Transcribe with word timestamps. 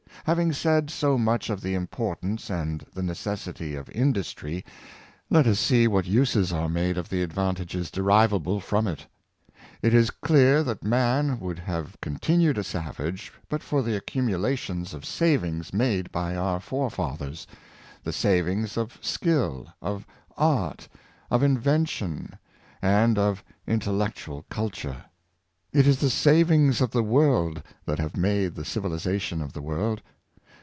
Having 0.25 0.53
said 0.53 0.89
so 0.91 1.17
much 1.17 1.49
of 1.49 1.61
the 1.61 1.73
importance 1.73 2.51
and 2.51 2.85
the 2.93 3.01
necessit}' 3.01 3.75
of 3.77 3.87
industr}', 3.87 4.63
let 5.31 5.47
us 5.47 5.59
see 5.59 5.87
what 5.87 6.05
uses 6.05 6.53
are 6.53 6.69
made 6.69 6.95
of 6.95 7.09
the 7.09 7.23
advantages 7.23 7.89
derivable 7.89 8.59
from 8.59 8.87
it. 8.87 9.07
It 9.81 9.95
is 9.95 10.11
clear 10.11 10.61
that 10.63 10.83
man 10.83 11.39
would 11.39 11.57
have 11.57 11.97
continued 12.01 12.59
a 12.59 12.61
savasfc 12.61 13.31
but 13.49 13.63
for 13.63 13.81
the 13.81 13.99
accumula 13.99 14.55
tions 14.57 14.93
of 14.93 15.05
savings 15.05 15.73
made 15.73 16.11
by 16.11 16.35
our 16.35 16.59
forefathers— 16.59 17.47
the 18.03 18.13
savings 18.13 18.77
of 18.77 18.99
skill, 19.03 19.73
of 19.81 20.05
art, 20.37 20.87
of 21.31 21.41
invention, 21.41 22.37
and 22.79 23.17
of 23.17 23.43
intellectual 23.67 24.45
culture. 24.51 25.03
It 25.73 25.87
is 25.87 25.99
the 25.99 26.09
savings 26.09 26.79
of 26.81 26.91
the 26.91 27.01
world 27.03 27.63
that 27.85 27.97
have 27.99 28.17
made 28.17 28.53
the 28.55 28.65
civ 28.65 28.83
ilization 28.83 29.41
of 29.41 29.53
the 29.53 29.61
world. 29.61 30.01